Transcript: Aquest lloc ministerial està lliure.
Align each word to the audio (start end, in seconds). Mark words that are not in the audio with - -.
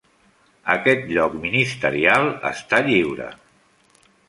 Aquest 0.75 1.05
lloc 1.17 1.35
ministerial 1.43 2.27
està 2.53 2.83
lliure. 2.91 3.31